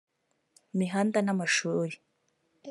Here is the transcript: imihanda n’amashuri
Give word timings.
imihanda 0.73 1.17
n’amashuri 1.23 1.95